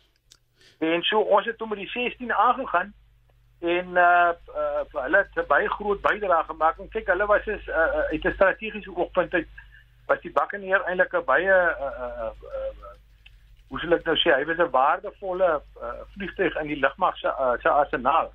En 0.79 1.01
so 1.01 1.19
ons 1.19 1.45
het 1.45 1.57
toe 1.57 1.67
met 1.67 1.77
die 1.77 1.89
16 1.89 2.33
aangegaan 2.33 2.93
en 3.59 3.87
uh, 3.87 4.31
uh 4.55 4.83
hulle 4.91 5.27
het 5.33 5.47
baie 5.47 5.69
groot 5.69 6.01
bydrae 6.01 6.43
gemaak 6.43 6.79
en 6.79 6.89
kyk 6.89 7.07
hulle 7.07 7.25
was 7.25 7.47
is 7.47 7.67
uh, 7.67 8.03
uit 8.11 8.25
'n 8.25 8.33
strategiese 8.33 8.95
oogpunt 8.95 9.33
uit 9.33 9.47
was 10.05 10.21
die 10.21 10.31
bakkeneer 10.31 10.83
eintlik 10.83 11.13
'n 11.13 11.25
baie 11.25 11.55
uh, 11.55 11.91
uh, 12.03 12.11
uh, 12.19 12.95
hoe 13.75 13.83
sou 13.83 13.95
ek 13.95 14.05
nou 14.07 14.15
sê 14.21 14.31
hy 14.31 14.45
was 14.47 14.59
'n 14.63 14.71
waardevolle 14.71 15.47
uh, 15.59 15.95
vliegtuig 16.15 16.55
in 16.61 16.67
die 16.71 16.79
lugmag 16.79 17.17
se 17.19 17.27
uh, 17.27 17.55
se 17.63 17.69
arsenaal 17.69 18.31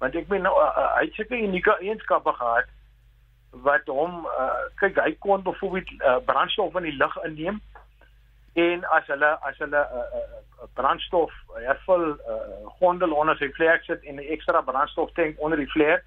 want 0.00 0.14
ek 0.14 0.28
meen 0.28 0.44
nou 0.44 0.52
uh, 0.60 0.66
uh, 0.82 0.90
hy 0.96 1.06
het 1.06 1.14
seker 1.14 1.38
unieke 1.38 1.76
eienskappe 1.80 2.32
gehad 2.40 2.68
wat 3.68 3.88
hom 3.88 4.26
uh, 4.26 4.66
kyk 4.82 5.00
hy 5.00 5.14
kon 5.24 5.42
byvoorbeeld 5.46 5.94
uh, 6.00 6.18
brandstof 6.28 6.76
in 6.76 6.90
die 6.90 6.98
lug 7.00 7.16
inneem 7.24 7.62
en 8.66 8.84
as 8.98 9.08
hulle 9.14 9.32
as 9.48 9.56
hulle 9.64 9.80
'n 9.80 9.96
uh, 10.02 10.20
uh, 10.20 10.68
brandstof 10.76 11.32
hervul 11.54 12.06
uh, 12.12 12.68
gondel 12.76 13.16
onder 13.16 13.40
sy 13.40 13.48
vlek 13.56 13.88
sit 13.88 14.04
en 14.04 14.20
'n 14.20 14.30
ekstra 14.36 14.60
brandstoftank 14.60 15.40
onder 15.40 15.58
die 15.58 15.72
vlek 15.72 16.04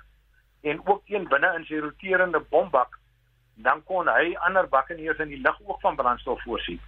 en 0.62 0.86
ook 0.86 1.02
een 1.10 1.28
binne 1.34 1.56
in 1.58 1.66
sy 1.66 1.82
roterende 1.82 2.46
bombak 2.54 3.00
dan 3.56 3.84
kon 3.84 4.08
hy 4.08 4.36
ander 4.46 4.70
bakkeneers 4.70 5.20
in 5.20 5.34
die 5.34 5.42
lug 5.42 5.58
ook 5.66 5.82
van 5.82 5.96
brandstof 5.96 6.42
voorsien. 6.44 6.80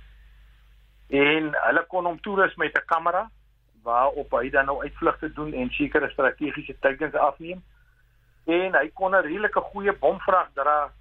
En 1.14 1.50
hulle 1.54 1.86
kon 1.92 2.06
hom 2.10 2.20
toerus 2.26 2.56
met 2.56 2.78
'n 2.78 2.86
kamera 2.86 3.30
waarop 3.84 4.32
hy 4.32 4.50
dan 4.50 4.66
nou 4.66 4.82
uitvlugte 4.82 5.34
doen 5.34 5.54
en 5.54 5.70
sekere 5.70 6.10
strategiese 6.10 6.76
teikens 6.80 7.14
afneem. 7.14 7.64
En 8.46 8.76
hy 8.76 8.90
kon 8.94 9.16
'n 9.16 9.26
redelike 9.28 9.60
goeie 9.60 9.94
bomvrag 9.94 10.50
dra 10.54 10.92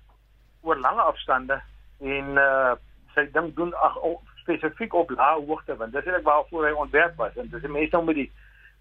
oor 0.62 0.76
lange 0.76 1.02
afstande 1.02 1.60
en 2.00 2.36
uh, 2.36 2.74
sy 3.14 3.24
ding 3.32 3.54
doen 3.54 3.74
ag 3.74 3.96
spesifiek 4.42 4.94
op 4.94 5.10
lae 5.10 5.44
hoogte 5.46 5.76
want 5.76 5.92
dis 5.92 6.04
eintlik 6.04 6.26
waarvoor 6.26 6.66
hy 6.66 6.72
ontwerp 6.84 7.16
was 7.16 7.36
en 7.36 7.50
dis 7.50 7.66
mense 7.68 7.94
nou 7.94 8.04
met 8.04 8.18
die 8.20 8.30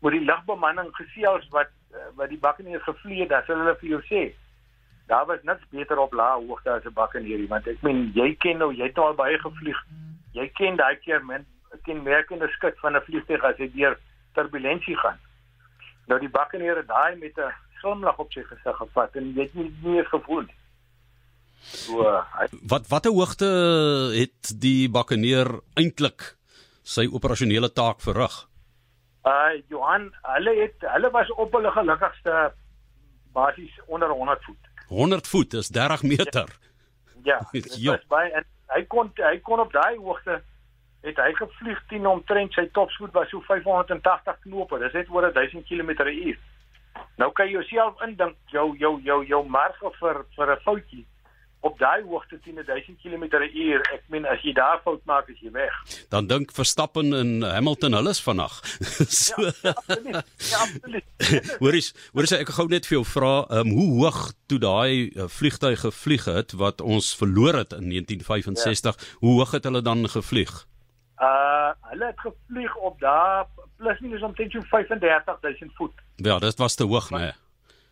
met 0.02 0.16
die 0.18 0.26
lugbemanning 0.26 0.90
gesels 0.98 1.48
wat 1.56 1.70
eh, 1.94 2.08
wat 2.18 2.30
die 2.30 2.40
bakkeneer 2.42 2.82
gevlieg 2.82 3.28
het, 3.30 3.48
dan 3.48 3.60
hulle 3.62 3.76
vir 3.82 3.90
jou 3.90 4.02
sê 4.10 4.22
daar 5.12 5.28
was 5.30 5.44
niks 5.44 5.68
beter 5.70 6.00
op 6.02 6.14
lae 6.14 6.40
hoogte 6.48 6.72
as 6.72 6.86
'n 6.86 6.94
bakkeneer 6.94 7.48
want 7.48 7.68
ek 7.68 7.82
meen 7.82 8.12
jy 8.16 8.34
ken 8.36 8.58
nou 8.58 8.72
jy 8.74 8.90
het 8.90 8.98
al 8.98 9.14
baie 9.14 9.38
gevlieg. 9.40 9.78
Jy 10.38 10.48
ken 10.60 10.78
daai 10.80 10.96
keer 11.04 11.24
men 11.26 11.46
ken 11.86 12.04
merkende 12.04 12.48
skud 12.56 12.80
van 12.84 12.96
'n 12.96 13.06
vliegtuig 13.08 13.44
as 13.44 13.58
hy 13.58 13.68
deur 13.76 13.98
turbulensie 14.36 14.98
gaan. 14.98 15.20
Nou 16.08 16.20
die 16.20 16.30
bakkeneer 16.30 16.76
het 16.76 16.88
daai 16.88 17.16
met 17.16 17.38
'n 17.38 17.54
glimlag 17.82 18.18
op 18.20 18.32
sy 18.32 18.44
gesig 18.44 18.78
gevat 18.78 19.16
en 19.16 19.34
jy 19.36 19.42
het 19.42 19.54
nie 19.54 19.72
meer 19.84 20.06
gevoel 20.06 20.42
nie. 20.42 20.60
So 21.62 22.04
hy... 22.38 22.48
wat 22.68 22.88
watter 22.90 23.12
hoogte 23.12 23.50
het 24.14 24.54
die 24.62 24.90
bakkeneer 24.90 25.62
eintlik 25.78 26.36
sy 26.84 27.08
operasionele 27.12 27.70
taak 27.70 28.02
verrig? 28.02 28.48
Uh 29.26 29.54
Johan, 29.70 30.10
hulle 30.22 30.54
het 30.62 30.82
hulle 30.82 31.12
was 31.14 31.30
op 31.38 31.54
hulle 31.54 31.72
gelukkigste 31.72 32.54
basies 33.34 33.80
onder 33.86 34.10
100 34.10 34.44
voet. 34.44 34.64
100 34.88 35.28
voet 35.28 35.54
is 35.54 35.68
30 35.70 36.04
meter. 36.04 36.50
Ja. 37.24 37.38
ja. 37.78 38.00
By, 38.10 38.30
en 38.34 38.46
hy 38.76 38.86
kon 38.88 39.12
hy 39.18 39.38
kon 39.46 39.60
op 39.60 39.74
daai 39.74 39.98
hoogte 39.98 40.42
het 41.02 41.18
hy 41.18 41.32
gevlieg 41.34 41.80
teen 41.90 42.08
omtrent 42.08 42.54
sy 42.54 42.68
topspoed 42.78 43.14
was 43.18 43.30
so 43.30 43.42
580 43.48 44.38
knope. 44.46 44.80
Dis 44.80 44.94
net 44.94 45.10
oor 45.10 45.32
1000 45.34 45.66
km/h. 45.66 46.38
Nou 47.18 47.32
kan 47.32 47.48
jy 47.48 47.58
jouself 47.58 48.02
indink 48.06 48.38
jou 48.54 48.76
jou 48.78 49.00
jou 49.02 49.24
jou 49.26 49.42
marge 49.50 49.94
vir 50.00 50.26
vir 50.38 50.52
'n 50.56 50.64
foutjie 50.66 51.06
op 51.62 51.78
daai 51.80 52.04
hoogte 52.04 52.40
teen 52.44 52.58
1000 52.66 52.98
km/h. 53.02 53.94
Ek 53.94 54.04
meen 54.14 54.26
as 54.26 54.42
jy 54.46 54.54
daar 54.58 54.82
fout 54.84 55.04
maak, 55.06 55.30
is 55.30 55.40
jy 55.42 55.52
weg. 55.54 55.76
Dan 56.10 56.28
dink 56.28 56.54
Verstappen 56.58 57.14
en 57.14 57.42
Hamilton 57.46 57.94
hulle 57.94 58.14
is 58.16 58.22
vandag. 58.22 58.60
so 59.26 59.50
Ja, 59.62 59.74
absoluut. 59.74 60.26
Ja, 60.50 60.58
absoluut. 60.66 61.06
Hoories, 61.64 61.92
hoories 62.14 62.34
ek 62.40 62.54
gou 62.58 62.68
net 62.72 62.90
vir 62.90 62.98
jou 63.00 63.06
vra, 63.06 63.34
um, 63.62 63.74
hoe 63.78 63.88
hoog 64.02 64.22
toe 64.50 64.60
daai 64.62 65.12
uh, 65.14 65.30
vliegtuig 65.30 65.86
gevlieg 65.86 66.26
het 66.30 66.58
wat 66.58 66.82
ons 66.82 67.14
verloor 67.18 67.62
het 67.62 67.78
in 67.78 67.92
1965, 67.94 68.98
ja. 68.98 69.18
hoe 69.22 69.38
hoog 69.40 69.54
het 69.58 69.70
hulle 69.70 69.84
dan 69.86 70.08
gevlieg? 70.10 70.54
Uh 71.22 71.70
hulle 71.92 72.08
het 72.08 72.20
gevlieg 72.24 72.76
op 72.88 73.00
daar 73.00 73.46
plus 73.78 74.00
minus 74.00 74.22
omtrent 74.22 74.52
so 74.52 74.62
35000 74.70 75.72
voet. 75.76 75.94
Ja, 76.16 76.40
dit 76.40 76.58
was 76.58 76.76
te 76.76 76.84
hoog, 76.84 77.10
né? 77.12 77.18
Nee. 77.18 77.32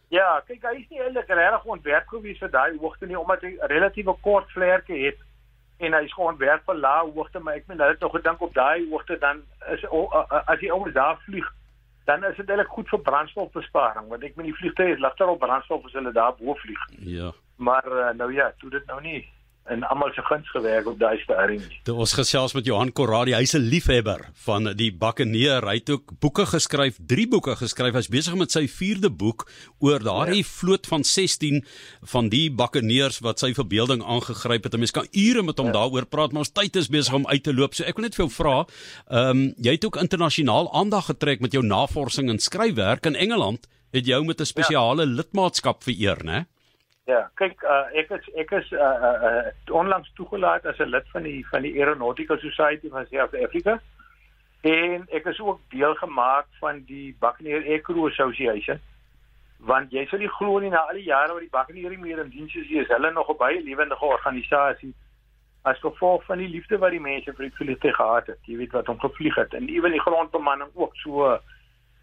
Ja, 0.10 0.42
kyk, 0.48 0.64
hy 0.66 0.80
is 0.82 0.90
nie 0.90 1.02
eintlik 1.06 1.30
regtig 1.30 1.66
ontwerp 1.70 2.08
gewees 2.10 2.40
vir 2.42 2.50
daai 2.54 2.78
hoogte 2.82 3.06
nie 3.06 3.18
omdat 3.20 3.44
hy 3.46 3.52
'n 3.54 3.70
relatiewe 3.70 4.16
kort 4.26 4.50
vlerke 4.52 4.96
het 4.98 5.20
en 5.80 5.94
hy 5.94 6.04
is 6.04 6.14
geontwerp 6.14 6.66
vir 6.66 6.76
lae 6.76 7.12
hoogte, 7.14 7.40
maar 7.40 7.56
ek 7.56 7.68
meen 7.68 7.80
hulle 7.80 7.94
het 7.94 8.02
nog 8.02 8.16
gedink 8.16 8.42
op 8.42 8.54
daai 8.54 8.90
hoogte 8.90 9.18
dan 9.20 9.44
is 9.72 9.86
as 10.46 10.60
jy 10.60 10.72
ouers 10.72 10.94
daar 10.94 11.20
vlieg, 11.26 11.48
dan 12.06 12.24
is 12.24 12.36
dit 12.36 12.50
eintlik 12.50 12.74
goed 12.74 12.90
vir 12.90 13.00
brandstofbesparing 13.00 14.08
want 14.10 14.24
ek 14.24 14.36
meen 14.36 14.50
die 14.50 14.58
vliegtye 14.58 14.96
is 14.96 15.00
ligter 15.00 15.28
op 15.28 15.40
brandstof 15.40 15.86
as 15.86 15.94
hulle 15.94 16.12
daar 16.12 16.36
bo 16.40 16.54
vlieg. 16.54 16.84
Ja. 17.00 17.32
Maar 17.58 17.86
uh, 17.86 18.10
nou 18.18 18.34
ja, 18.34 18.52
toe 18.58 18.70
dit 18.70 18.86
nou 18.86 19.02
nie 19.02 19.30
en 19.70 19.84
almal 19.84 20.12
se 20.14 20.22
guns 20.26 20.50
gewerk 20.50 20.88
op 20.88 20.98
daai 21.00 21.20
stadium. 21.22 21.62
Toe 21.86 21.96
ons 22.02 22.14
gesels 22.18 22.56
met 22.58 22.66
Johan 22.66 22.92
Corradi, 22.96 23.36
hy's 23.38 23.54
'n 23.54 23.70
liefhebber 23.70 24.30
van 24.46 24.74
die 24.76 24.92
bakkeneer. 24.92 25.66
Hy 25.68 25.76
het 25.76 25.90
ook 25.90 26.20
boeke 26.20 26.46
geskryf, 26.46 26.98
3 27.06 27.28
boeke 27.28 27.56
geskryf. 27.56 27.94
Hy's 27.94 28.10
besig 28.10 28.36
met 28.36 28.52
sy 28.52 28.68
4de 28.68 29.10
boek 29.10 29.50
oor 29.80 30.00
daardie 30.00 30.44
ja. 30.44 30.50
vloot 30.50 30.88
van 30.88 31.04
16 31.04 31.66
van 32.02 32.30
die 32.30 32.52
bakkeneers 32.52 33.20
wat 33.20 33.40
sy 33.40 33.54
verbeelding 33.54 34.04
aangegryp 34.04 34.64
het. 34.64 34.78
Mense 34.78 34.94
kan 34.94 35.08
ure 35.12 35.44
met 35.44 35.58
hom 35.58 35.68
ja. 35.68 35.74
daaroor 35.74 36.06
praat, 36.06 36.32
maar 36.32 36.42
ons 36.42 36.52
tyd 36.52 36.76
is 36.76 36.90
besig 36.90 37.14
om 37.14 37.28
uit 37.28 37.44
te 37.44 37.54
loop. 37.54 37.74
So 37.74 37.84
ek 37.84 37.96
wil 37.96 38.04
net 38.04 38.16
vir 38.16 38.26
jou 38.26 38.34
vra, 38.34 38.66
ehm 39.10 39.30
um, 39.30 39.54
jy 39.58 39.72
het 39.72 39.86
ook 39.86 39.98
internasionaal 39.98 40.74
aandag 40.74 41.06
getrek 41.06 41.42
met 41.42 41.52
jou 41.52 41.64
navorsing 41.64 42.30
en 42.30 42.40
skryfwerk 42.40 43.06
in 43.06 43.16
Engeland. 43.16 43.68
Het 43.92 44.06
jou 44.06 44.26
met 44.26 44.42
'n 44.42 44.46
spesiale 44.46 45.06
ja. 45.06 45.12
lidmaatskap 45.12 45.84
vereer, 45.84 46.18
né? 46.24 46.46
Ja, 47.10 47.24
kyk, 47.40 47.64
uh, 47.66 47.88
ek 47.98 48.12
is 48.14 48.26
ek 48.38 48.52
is 48.54 48.68
uh, 48.76 49.14
uh, 49.28 49.48
onlangs 49.74 50.12
toegelaat 50.18 50.68
as 50.70 50.78
'n 50.84 50.92
lid 50.94 51.08
van 51.14 51.24
die 51.26 51.40
van 51.50 51.64
die 51.66 51.72
Aeronautical 51.80 52.38
Society 52.38 52.90
van 52.90 53.08
South 53.10 53.34
Africa. 53.46 53.80
En 54.62 55.08
ek 55.10 55.26
is 55.32 55.40
ook 55.40 55.60
deel 55.74 55.96
gemaak 55.96 56.46
van 56.60 56.84
die 56.86 57.16
Buccaneer 57.20 57.66
Aircrew 57.66 58.06
Association. 58.12 58.80
Want 59.58 59.92
jy 59.92 60.06
sal 60.06 60.20
nie 60.20 60.30
glo 60.38 60.60
nie 60.60 60.70
na 60.70 60.84
al 60.86 61.00
die 61.02 61.10
jare 61.10 61.34
wat 61.34 61.42
die 61.42 61.56
Buccaneer 61.58 62.00
meer 62.00 62.22
in 62.26 62.30
diens 62.30 62.56
is, 62.56 62.70
is 62.70 62.94
hulle 62.94 63.12
nog 63.12 63.32
'n 63.34 63.42
baie 63.42 63.64
lewendige 63.64 64.06
organisasie 64.06 64.94
as 65.64 65.80
gevolg 65.80 66.24
van 66.26 66.38
die 66.38 66.48
liefde 66.48 66.78
wat 66.78 66.92
die 66.92 67.06
mense 67.10 67.34
vir 67.34 67.50
die 67.50 67.56
vliegtuig 67.56 67.96
gehad 67.96 68.28
het. 68.28 68.42
Jy 68.46 68.58
weet 68.58 68.72
wat 68.78 68.88
hom 68.88 69.00
gevlieg 69.00 69.36
het 69.36 69.54
en 69.54 69.68
ewen 69.68 69.92
die 69.92 70.06
grondbemanning 70.06 70.70
ook 70.74 70.96
so 70.96 71.40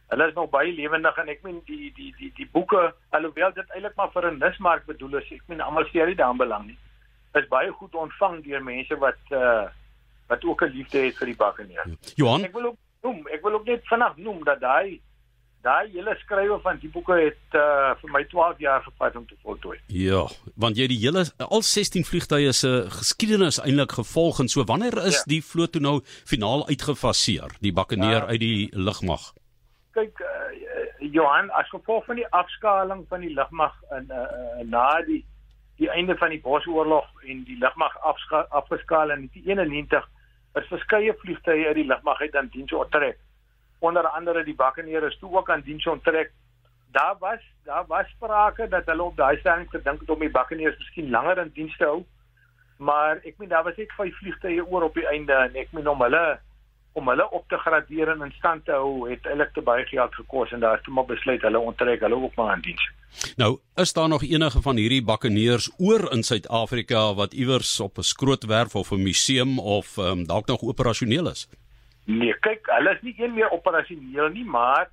Hulle 0.09 0.29
is 0.29 0.35
nog 0.35 0.51
baie 0.51 0.73
lewendig 0.73 1.17
en 1.19 1.29
ek 1.29 1.43
meen 1.43 1.57
die 1.67 1.91
die 1.97 2.13
die 2.19 2.31
die 2.37 2.49
boeke 2.53 2.93
alhoewel 3.17 3.55
dit 3.55 3.73
eintlik 3.75 3.97
maar 3.99 4.13
vir 4.15 4.31
'n 4.31 4.39
nismark 4.39 4.87
bedoel 4.87 5.19
is, 5.19 5.33
ek 5.33 5.43
meen 5.49 5.61
almal 5.61 5.89
sê 5.91 6.07
dit 6.07 6.17
daarin 6.17 6.39
belang 6.39 6.67
nie. 6.67 6.79
Is 7.35 7.49
baie 7.49 7.73
goed 7.73 7.95
ontvang 7.95 8.45
deur 8.45 8.63
mense 8.63 8.99
wat 8.99 9.19
uh 9.31 9.67
wat 10.29 10.45
ook 10.45 10.63
'n 10.63 10.75
liefde 10.77 10.99
het 10.99 11.17
vir 11.17 11.27
die 11.27 11.37
bakkeneer. 11.37 11.87
Johan, 12.15 12.45
ek 12.45 12.53
wil 12.53 12.65
ook 12.71 12.79
noem, 13.03 13.27
ek 13.27 13.43
wil 13.43 13.55
ook 13.55 13.67
net 13.67 13.83
vanaand 13.87 14.17
noem 14.17 14.45
dat 14.45 14.61
daai 14.61 15.01
daai 15.63 15.91
hele 15.91 16.15
skrywe 16.23 16.59
van 16.63 16.79
die 16.79 16.89
boeke 16.89 17.17
het 17.19 17.57
uh 17.59 17.95
vir 18.01 18.11
my 18.11 18.23
12 18.25 18.59
jaar 18.59 18.83
gevat 18.83 19.17
om 19.17 19.27
te 19.27 19.35
voltooi. 19.43 19.79
Ja, 19.87 20.27
want 20.55 20.77
jy 20.77 20.87
die 20.87 21.01
hele 21.03 21.25
al 21.39 21.63
16 21.63 22.05
vliegtye 22.05 22.53
se 22.53 22.87
geskiedenis 22.99 23.59
eintlik 23.59 23.93
gevolg 23.99 24.39
en 24.41 24.49
so 24.49 24.65
wanneer 24.65 24.99
is 25.07 25.19
ja. 25.19 25.25
die 25.27 25.43
vloot 25.43 25.73
toe 25.73 25.83
nou 25.83 26.01
finaal 26.05 26.67
uitgefaseer, 26.69 27.59
die 27.61 27.73
bakkeneer 27.73 28.23
ja. 28.23 28.27
uit 28.27 28.41
die 28.41 28.71
lugmag? 28.73 29.33
Kyk 29.97 30.21
uh, 30.21 31.11
Johan 31.13 31.51
as 31.57 31.69
gevolg 31.73 32.05
van 32.09 32.21
die 32.21 32.29
afskaling 32.37 33.05
van 33.11 33.25
die 33.25 33.33
lugmag 33.35 33.75
in 33.97 34.11
uh, 34.13 34.25
uh, 34.25 34.67
na 34.69 34.87
die 35.09 35.23
die 35.77 35.91
einde 35.93 36.17
van 36.17 36.33
die 36.33 36.41
Bosoorlog 36.41 37.09
en 37.29 37.43
die 37.45 37.59
lugmag 37.61 37.97
afgeskaal 38.01 39.13
in 39.13 39.27
1991 39.29 40.07
is 40.61 40.71
verskeie 40.73 41.13
vliegtye 41.21 41.67
uit 41.67 41.77
die 41.77 41.89
lugmag 41.89 42.21
uit 42.21 42.37
aan 42.37 42.49
diens 42.53 42.73
onttrek. 42.73 43.19
Onder 43.85 44.09
andere 44.09 44.45
die 44.45 44.57
bakkeneer 44.57 45.05
is 45.05 45.19
toe 45.21 45.35
ook 45.37 45.51
aan 45.53 45.67
diens 45.67 45.87
onttrek. 45.87 46.33
Daar 46.97 47.17
was 47.21 47.45
daar 47.69 47.85
was 47.93 48.09
sprake 48.15 48.69
dat 48.73 48.89
hulle 48.89 49.03
op 49.03 49.17
daai 49.17 49.37
stelling 49.39 49.69
gedink 49.71 50.01
het 50.01 50.11
om 50.11 50.25
die 50.25 50.33
bakkeneers 50.33 50.79
miskien 50.79 51.11
langer 51.11 51.45
in 51.45 51.53
diens 51.55 51.77
te 51.77 51.85
hou 51.85 52.05
maar 52.77 53.21
ek 53.25 53.39
meen 53.39 53.49
daar 53.49 53.65
was 53.65 53.77
net 53.77 53.93
vyf 53.97 54.17
vliegtye 54.21 54.65
oor 54.65 54.89
op 54.89 54.95
die 54.95 55.07
einde 55.09 55.33
en 55.33 55.57
ek 55.57 55.73
meen 55.73 55.89
om 55.89 56.03
hulle 56.05 56.25
om 56.97 57.09
hulle 57.13 57.27
op 57.31 57.45
te 57.49 57.59
gradeer 57.61 58.09
en 58.09 58.23
in 58.25 58.33
stand 58.39 58.65
te 58.65 58.73
hou 58.73 59.11
het 59.11 59.27
eintlik 59.29 59.53
te 59.53 59.65
baie 59.65 59.85
geld 59.85 60.15
gekos 60.17 60.53
en 60.57 60.63
daar 60.65 60.79
het 60.79 60.87
maar 60.89 61.09
besluit 61.09 61.43
hulle 61.45 61.61
onttrek 61.71 62.01
hulle 62.01 62.17
ook 62.17 62.35
maar 62.41 62.55
aan 62.55 62.65
diens. 62.65 62.87
Nou, 63.37 63.59
is 63.75 63.93
daar 63.93 64.09
nog 64.09 64.25
enige 64.25 64.63
van 64.63 64.77
hierdie 64.77 65.05
bakkeneers 65.05 65.71
oor 65.79 66.09
in 66.13 66.23
Suid-Afrika 66.23 67.15
wat 67.15 67.35
iewers 67.35 67.81
op 67.81 67.99
'n 67.99 68.09
skrootwerf 68.13 68.75
of 68.75 68.91
'n 68.91 69.03
museum 69.03 69.59
of 69.59 69.97
um, 69.97 70.27
dalk 70.27 70.47
nog 70.47 70.63
operasioneel 70.63 71.29
is? 71.29 71.49
Nee, 72.05 72.35
kyk, 72.39 72.67
hulle 72.67 72.95
is 72.95 73.03
nie 73.03 73.15
een 73.19 73.35
meer 73.35 73.51
operasioneel 73.51 74.29
nie, 74.29 74.45
maar 74.45 74.91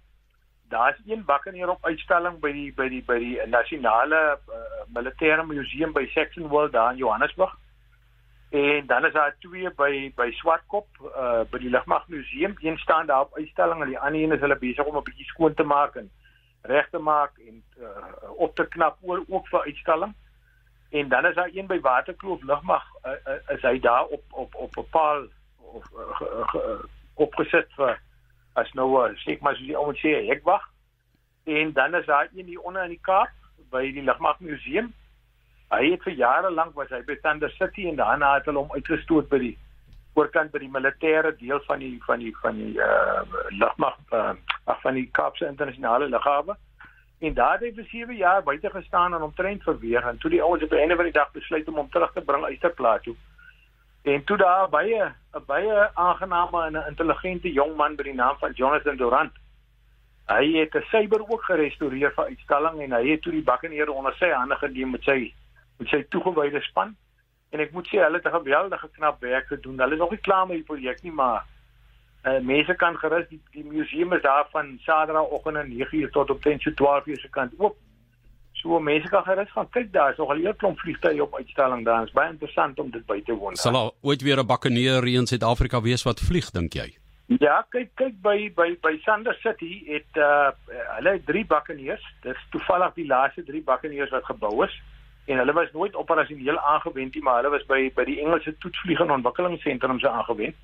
daar's 0.69 0.99
een 1.05 1.25
bakkeneer 1.25 1.69
op 1.69 1.85
uitstalling 1.85 2.39
by 2.39 2.51
die 2.51 2.73
by 2.73 2.87
die 2.89 3.03
by 3.05 3.19
die 3.19 3.35
nasionale 3.47 4.21
uh, 4.49 4.55
militêre 4.93 5.45
museum 5.45 5.93
by 5.93 6.07
Saxon 6.13 6.47
World 6.47 6.71
daar 6.71 6.91
in 6.91 6.97
Johannesburg. 6.97 7.53
En 8.53 8.85
dan 8.85 9.05
is 9.05 9.13
daar 9.13 9.35
twee 9.39 9.71
by 9.73 10.11
by 10.15 10.29
Swartkop 10.31 10.87
uh 11.01 11.41
by 11.49 11.57
die 11.57 11.69
Lugmag 11.69 12.07
Museum. 12.07 12.53
Een 12.61 12.77
staan 12.77 13.05
daar 13.05 13.21
op 13.21 13.37
uitstalling 13.37 13.81
en 13.81 13.87
die 13.87 13.99
ander 13.99 14.21
een 14.21 14.31
is 14.31 14.39
hulle 14.39 14.57
besig 14.57 14.85
om 14.85 14.97
'n 14.97 15.03
bietjie 15.03 15.25
skoon 15.25 15.53
te 15.53 15.63
maak 15.63 15.95
en 15.95 16.11
reg 16.61 16.89
te 16.89 16.97
maak 16.97 17.37
en 17.37 17.63
uh 17.79 18.29
op 18.37 18.55
te 18.55 18.67
knap 18.67 18.97
oor 19.01 19.23
ook 19.27 19.47
vir 19.47 19.61
uitstalling. 19.61 20.13
En 20.89 21.09
dan 21.09 21.25
is 21.25 21.35
daar 21.35 21.49
een 21.53 21.67
by 21.67 21.79
Waterkloof 21.79 22.41
Lugmag 22.41 22.85
uh, 23.05 23.11
uh, 23.11 23.55
is 23.55 23.61
hy 23.61 23.79
daar 23.79 24.05
op 24.05 24.23
op 24.29 24.55
op 24.55 24.77
'n 24.77 24.89
paal 24.89 25.25
of 25.57 25.85
uh, 25.91 26.85
opgesit 27.13 27.73
vir 27.73 27.99
as 28.53 28.73
nou 28.73 28.89
uh, 29.01 29.17
sê 29.17 29.39
maar 29.41 29.55
so 29.55 29.65
die 29.65 29.77
ouens 29.77 29.99
sê 29.99 30.29
ek 30.29 30.43
wag. 30.43 30.69
En 31.43 31.73
dan 31.73 31.95
is 31.95 32.05
daar 32.05 32.29
een 32.35 32.45
hier 32.45 32.61
onder 32.61 32.83
in 32.83 32.89
die 32.89 33.01
Kaap 33.01 33.33
by 33.69 33.91
die 33.91 34.03
Lugmag 34.03 34.39
Museum 34.39 34.93
Hy 35.73 35.87
het 35.89 36.03
vir 36.05 36.13
jare 36.13 36.51
lank 36.53 36.75
was 36.77 36.91
hy 36.93 36.99
by 37.07 37.15
Thunder 37.23 37.49
City 37.57 37.87
en 37.89 37.95
daarna 37.97 38.35
het 38.35 38.45
hulle 38.49 38.61
hom 38.61 38.75
uitgestoot 38.75 39.29
by 39.31 39.39
die 39.41 39.53
oorkant 40.13 40.51
by 40.53 40.61
die 40.61 40.69
militêre 40.69 41.31
deel 41.39 41.61
van 41.65 41.81
die 41.81 41.95
van 42.05 42.21
die 42.21 42.33
van 42.43 42.59
die 42.61 42.75
uh 42.77 43.23
lugmag 43.57 43.97
uh, 44.13 44.35
ag 44.69 44.83
van 44.85 44.99
die 44.99 45.07
Kaapse 45.17 45.47
internasionale 45.49 46.11
lughawe. 46.11 46.55
En 47.25 47.33
daar 47.33 47.57
het 47.57 47.65
hy 47.65 47.71
vir 47.79 47.89
7 47.89 48.19
jaar 48.19 48.45
buite 48.45 48.69
gestaan 48.69 49.17
en 49.17 49.25
omtrent 49.25 49.65
verweer 49.65 50.05
en 50.11 50.21
toe 50.21 50.29
die 50.35 50.43
ouens 50.43 50.63
op 50.63 50.69
die 50.69 50.79
einde 50.83 50.99
van 50.99 51.09
die 51.09 51.17
dag 51.17 51.33
besluit 51.33 51.67
om 51.67 51.81
hom 51.81 51.89
terug 51.89 52.13
te 52.13 52.21
bring 52.21 52.45
uit 52.45 52.61
ter 52.61 52.77
plaas 52.77 53.01
toe. 53.01 53.15
En 54.03 54.23
toe 54.29 54.37
daar 54.37 54.69
baie 54.69 55.03
'n 55.09 55.45
baie 55.47 55.89
aangename 55.93 56.65
en 56.65 56.77
'n 56.77 56.89
intelligente 56.93 57.51
jong 57.51 57.75
man 57.75 57.95
by 57.95 58.03
die 58.03 58.19
naam 58.21 58.37
van 58.37 58.51
Jonathan 58.51 58.97
Durant. 58.97 59.33
Hy 60.27 60.45
het 60.59 60.75
'n 60.75 60.89
cyber 60.91 61.21
ook 61.29 61.43
gerestoreer 61.43 62.13
vir 62.13 62.25
uitstalling 62.25 62.81
en 62.81 62.91
hy 62.91 63.07
het 63.09 63.21
toe 63.21 63.31
die 63.31 63.49
bakkeneer 63.51 63.89
onder 63.89 64.13
sy 64.13 64.29
hande 64.29 64.55
geneem 64.55 64.91
met 64.91 65.03
sy 65.03 65.33
met 65.77 65.87
sy 65.87 66.03
toegewyde 66.09 66.61
span 66.61 66.95
en 67.53 67.61
ek 67.61 67.73
moet 67.73 67.87
sê 67.87 68.01
hulle 68.01 68.17
het 68.17 68.27
'n 68.27 68.39
geweldige 68.39 68.89
knap 68.97 69.21
werk 69.21 69.47
gedoen. 69.47 69.79
Hulle 69.79 69.93
is 69.93 69.99
nog 69.99 70.11
nie 70.11 70.25
klaar 70.27 70.47
met 70.47 70.55
die 70.55 70.69
projek 70.71 71.03
nie, 71.03 71.11
maar 71.11 71.45
uh, 72.25 72.39
mense 72.39 72.73
kan 72.75 72.97
gerus 72.97 73.27
die, 73.29 73.41
die 73.51 73.63
museum 73.63 74.13
is 74.13 74.21
daar 74.21 74.47
van 74.51 74.79
Saterdagoggend 74.81 75.57
en 75.57 75.69
9uur 75.71 76.09
tot 76.11 76.29
op 76.29 76.39
10:12 76.47 77.19
se 77.21 77.29
kant 77.29 77.53
oop. 77.57 77.77
So 78.53 78.79
mense 78.79 79.09
kan 79.09 79.23
gerus 79.23 79.51
gaan 79.51 79.69
kyk 79.69 79.93
daar. 79.93 80.11
Is 80.11 80.17
nog 80.17 80.29
al 80.29 80.37
'n 80.37 80.55
klomp 80.55 80.79
vliegtye 80.79 81.23
op 81.23 81.35
uitstalling 81.35 81.85
daar. 81.85 81.99
Dit 81.99 82.07
is 82.07 82.13
baie 82.13 82.29
interessant 82.29 82.79
om 82.79 82.91
dit 82.91 83.05
by 83.05 83.21
te 83.21 83.33
woon. 83.33 83.55
Sal 83.55 83.73
daar 83.73 83.91
ooit 84.01 84.21
weer 84.21 84.39
'n 84.39 84.45
bakkeneer 84.45 85.07
in 85.07 85.27
Suid-Afrika 85.27 85.81
wees 85.81 86.03
wat 86.03 86.19
vlieg 86.19 86.49
dink 86.51 86.73
jy? 86.73 86.97
Ja, 87.25 87.65
kyk 87.69 87.89
kyk 87.95 88.21
by 88.21 88.51
by 88.55 88.77
by 88.81 88.99
Sander 89.01 89.33
City 89.33 89.83
het 89.85 90.17
uh 90.17 90.49
hulle 90.95 91.09
het 91.09 91.25
drie 91.25 91.45
bakkeneers. 91.45 92.03
Dis 92.21 92.37
toevallig 92.49 92.93
die 92.93 93.07
laaste 93.07 93.43
drie 93.43 93.63
bakkeneers 93.63 94.09
wat 94.09 94.25
gebou 94.25 94.63
is 94.65 94.81
en 95.25 95.37
hulle 95.37 95.53
was 95.53 95.71
nooit 95.71 95.95
operasioneel 95.95 96.59
aangewend 96.59 97.13
nie, 97.13 97.23
maar 97.23 97.35
hulle 97.41 97.53
was 97.55 97.65
by 97.65 97.91
by 97.95 98.03
die 98.07 98.19
Engelse 98.19 98.57
toetsvlieg 98.57 98.99
en 98.99 99.11
ontwikkelingsentrum 99.17 99.99
se 99.99 100.09
aangewend. 100.09 100.55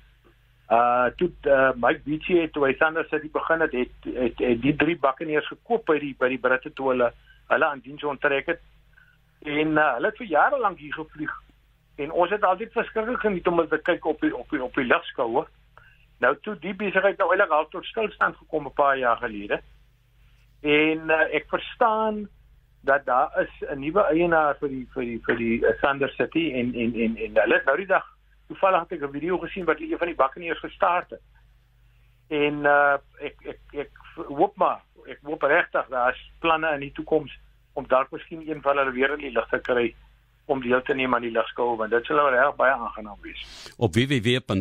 Uh 0.70 1.06
toe 1.16 1.30
uh, 1.50 1.70
Mike 1.74 2.02
Beachy 2.04 2.36
het 2.40 2.52
toe 2.52 2.66
hy 2.66 2.74
Thunder 2.78 3.06
City 3.10 3.30
begin 3.32 3.64
het, 3.64 3.72
het, 3.72 4.10
het, 4.14 4.38
het 4.38 4.60
die 4.62 4.76
drie 4.76 4.98
bakkeneers 4.98 5.48
gekoop 5.50 5.86
by 5.88 5.96
die 5.98 6.12
by 6.18 6.28
die 6.30 6.38
Britte 6.38 6.72
toe 6.72 6.92
hulle 6.92 7.08
hulle 7.50 7.66
aan 7.66 7.80
diens 7.82 8.04
onttrek 8.04 8.52
het. 8.52 8.60
En 9.42 9.72
uh, 9.78 9.86
hulle 9.96 10.12
het 10.12 10.20
vir 10.20 10.30
jare 10.30 10.60
lank 10.60 10.78
hier 10.78 10.94
gevlieg. 10.94 11.32
En 11.96 12.12
ons 12.12 12.30
het 12.30 12.44
altyd 12.44 12.72
verskriklik 12.76 13.24
geniet 13.24 13.48
om 13.48 13.64
te 13.68 13.80
kyk 13.82 14.06
op 14.06 14.20
die 14.20 14.36
op 14.36 14.50
die 14.50 14.62
op 14.62 14.76
die 14.78 14.86
lugskoue. 14.86 15.46
Nou 16.20 16.34
toe 16.44 16.54
die 16.60 16.74
besigheid 16.76 17.18
nou 17.18 17.30
eintlik 17.32 17.56
al 17.56 17.68
tot 17.72 17.88
stilstand 17.88 18.36
gekom 18.36 18.68
'n 18.68 18.76
paar 18.76 18.98
jaar 18.98 19.16
gelede. 19.16 19.62
En 20.60 21.08
uh, 21.08 21.34
ek 21.34 21.48
verstaan 21.48 22.28
dat 22.80 23.04
daar 23.04 23.40
is 23.40 23.68
'n 23.68 23.78
nuwe 23.78 24.02
eienaar 24.02 24.56
vir 24.60 24.68
die 24.68 24.86
vir 24.94 25.04
die 25.04 25.20
vir 25.26 25.36
die 25.36 25.60
uh, 25.60 25.72
Sander 25.80 26.10
City 26.10 26.52
en 26.52 26.74
en 26.74 26.94
en 26.94 27.16
en 27.16 27.36
hulle 27.36 27.54
het 27.54 27.64
nou 27.64 27.76
die 27.76 27.86
dag 27.86 28.06
toevallig 28.48 28.80
het 28.80 28.92
ek 28.92 29.02
'n 29.08 29.12
video 29.12 29.38
gesien 29.38 29.64
wat 29.64 29.80
een 29.80 29.98
van 29.98 30.06
die 30.06 30.16
bakkeneers 30.16 30.58
gestart 30.58 31.10
het. 31.10 31.22
En 32.28 32.64
uh 32.64 32.96
ek 33.18 33.36
ek 33.44 33.60
ek 33.72 33.90
hoop 34.14 34.56
maar 34.56 34.80
ek 35.06 35.18
hoop 35.22 35.42
regtig 35.42 35.86
daar's 35.88 36.30
planne 36.38 36.72
in 36.74 36.80
die 36.80 36.92
toekoms 36.92 37.38
om 37.72 37.86
dalk 37.86 38.10
miskien 38.10 38.48
een 38.48 38.62
van 38.62 38.76
hulle 38.76 38.92
weer 38.92 39.12
in 39.12 39.18
die 39.18 39.32
lig 39.32 39.48
te 39.48 39.58
kry 39.58 39.94
om 40.50 40.60
deel 40.62 40.82
te 40.82 40.94
neem 40.98 41.14
aan 41.14 41.22
die 41.22 41.30
ligskool 41.34 41.76
want 41.78 41.90
dit 41.94 42.04
sal 42.08 42.30
reg 42.34 42.56
baie 42.58 42.74
aangenaam 42.74 43.20
wees. 43.22 43.40
Op 43.78 43.94
www.rsg.co.za 43.94 44.52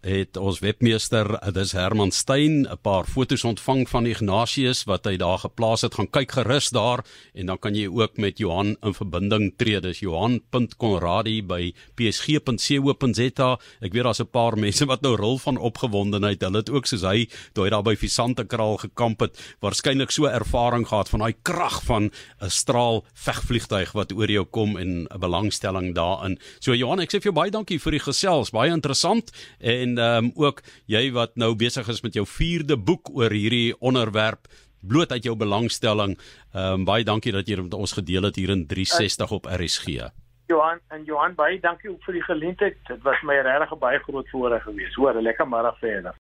het 0.00 0.36
ons 0.40 0.58
webmeester, 0.64 1.52
dis 1.54 1.72
Herman 1.76 2.10
Stein, 2.10 2.66
'n 2.66 2.78
paar 2.82 3.04
foto's 3.04 3.44
ontvang 3.44 3.88
van 3.88 4.06
Ignatius 4.06 4.84
wat 4.84 5.04
hy 5.04 5.16
daar 5.16 5.38
geplaas 5.38 5.82
het. 5.82 5.94
Gaan 5.94 6.10
kyk 6.10 6.32
gerus 6.32 6.70
daar 6.70 7.04
en 7.34 7.46
dan 7.46 7.58
kan 7.58 7.74
jy 7.74 7.86
ook 7.88 8.16
met 8.16 8.38
Johan 8.38 8.76
in 8.82 8.94
verbinding 8.94 9.54
tree. 9.56 9.80
Dis 9.80 10.00
Johan.konradi 10.00 11.42
by 11.42 11.74
psg.co.za. 11.94 13.58
Ek 13.80 13.92
weet 13.92 14.04
daar's 14.04 14.20
'n 14.20 14.30
paar 14.30 14.58
mense 14.58 14.86
wat 14.86 15.02
nou 15.02 15.16
rol 15.16 15.38
van 15.38 15.56
opgewondenheid. 15.56 16.40
Hulle 16.40 16.56
het 16.56 16.70
ook 16.70 16.86
soos 16.86 17.02
hy 17.02 17.28
toe 17.52 17.64
hy 17.64 17.70
daar 17.70 17.82
by 17.82 17.96
Visante 17.96 18.44
kraal 18.44 18.76
gekamp 18.76 19.20
het, 19.20 19.56
waarskynlik 19.60 20.10
so 20.10 20.24
ervaring 20.26 20.88
gehad 20.88 21.08
van 21.08 21.20
daai 21.20 21.34
krag 21.42 21.82
van 21.84 22.10
'n 22.40 22.50
straal 22.50 23.04
vegvlieg 23.14 23.66
vliegtuig 23.74 23.94
wat 23.94 24.12
oor 24.14 24.30
jou 24.30 24.44
kom 24.44 24.76
en 24.76 25.06
'n 25.10 25.20
belangstelling 25.20 25.94
daarin. 25.94 26.38
So 26.60 26.74
Johan, 26.74 27.00
ek 27.00 27.10
sê 27.10 27.20
vir 27.20 27.32
jou 27.32 27.34
baie 27.34 27.50
dankie 27.50 27.78
vir 27.78 27.92
die 27.92 28.00
gesels, 28.00 28.50
baie 28.50 28.70
interessant 28.70 29.30
en 29.60 29.98
ehm 29.98 30.24
um, 30.24 30.32
ook 30.36 30.62
jy 30.86 31.12
wat 31.12 31.36
nou 31.36 31.54
besig 31.54 31.88
is 31.88 32.02
met 32.02 32.14
jou 32.14 32.24
4de 32.24 32.76
boek 32.76 33.10
oor 33.10 33.30
hierdie 33.30 33.74
onderwerp 33.80 34.46
bloot 34.82 35.12
uit 35.12 35.24
jou 35.24 35.36
belangstelling. 35.36 36.16
Ehm 36.54 36.72
um, 36.72 36.84
baie 36.84 37.04
dankie 37.04 37.32
dat 37.32 37.48
jy 37.48 37.56
dit 37.56 37.64
met 37.64 37.74
ons 37.74 37.92
gedeel 37.92 38.22
het 38.22 38.36
hier 38.36 38.50
in 38.50 38.66
360 38.66 39.30
op 39.30 39.46
RSG. 39.46 40.10
Johan 40.46 40.78
en 40.88 41.04
Johan 41.04 41.34
baie 41.34 41.60
dankie 41.60 41.90
ook 41.90 42.02
vir 42.04 42.14
die 42.14 42.22
geleentheid. 42.22 42.76
Dit 42.86 43.02
was 43.02 43.22
my 43.22 43.34
regtig 43.34 43.72
'n 43.72 43.78
baie 43.78 43.98
groot 43.98 44.28
voorreg 44.28 44.62
geweest. 44.62 44.94
Hoor, 44.94 45.22
lekker 45.22 45.48
middag 45.48 45.78
verder. 45.78 46.12